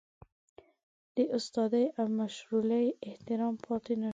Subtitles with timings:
[1.15, 4.09] د استادۍ او مشرولۍ احترام پاتې نشو.